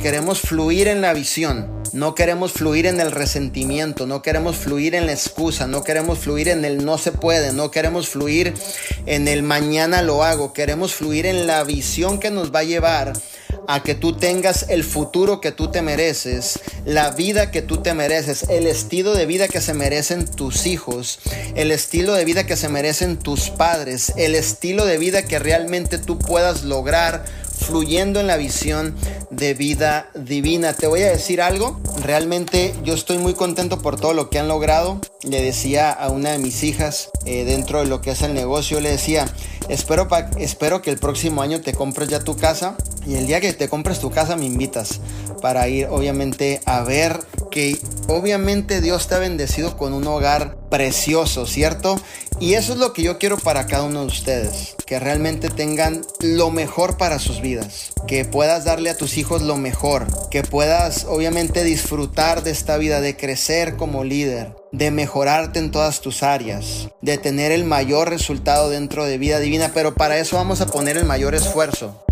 [0.00, 1.80] queremos fluir en la visión.
[1.92, 6.48] No queremos fluir en el resentimiento, no queremos fluir en la excusa, no queremos fluir
[6.48, 8.54] en el no se puede, no queremos fluir
[9.06, 13.12] en el mañana lo hago, queremos fluir en la visión que nos va a llevar
[13.66, 17.92] a que tú tengas el futuro que tú te mereces, la vida que tú te
[17.92, 21.18] mereces, el estilo de vida que se merecen tus hijos,
[21.56, 25.98] el estilo de vida que se merecen tus padres, el estilo de vida que realmente
[25.98, 27.24] tú puedas lograr
[27.60, 28.94] fluyendo en la visión
[29.30, 30.72] de vida divina.
[30.72, 34.48] Te voy a decir algo, realmente yo estoy muy contento por todo lo que han
[34.48, 35.00] logrado.
[35.22, 38.80] Le decía a una de mis hijas eh, dentro de lo que es el negocio,
[38.80, 39.26] le decía,
[39.68, 43.52] espero, espero que el próximo año te compres ya tu casa y el día que
[43.52, 45.00] te compres tu casa me invitas
[45.40, 47.78] para ir obviamente a ver que
[48.08, 52.00] obviamente Dios te ha bendecido con un hogar precioso, ¿cierto?
[52.38, 56.00] Y eso es lo que yo quiero para cada uno de ustedes, que realmente tengan
[56.20, 61.04] lo mejor para sus vidas, que puedas darle a tus hijos lo mejor, que puedas
[61.04, 66.88] obviamente disfrutar de esta vida, de crecer como líder, de mejorarte en todas tus áreas,
[67.02, 70.96] de tener el mayor resultado dentro de vida divina, pero para eso vamos a poner
[70.96, 72.02] el mayor esfuerzo.